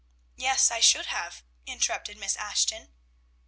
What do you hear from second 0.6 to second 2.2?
I should have," interrupted